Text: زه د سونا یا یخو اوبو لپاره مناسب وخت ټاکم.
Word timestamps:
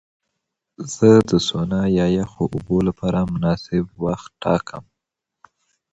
زه 0.95 1.09
د 1.29 1.31
سونا 1.47 1.81
یا 1.97 2.07
یخو 2.19 2.41
اوبو 2.53 2.77
لپاره 2.87 3.19
مناسب 3.33 3.85
وخت 4.03 4.29
ټاکم. 4.43 4.83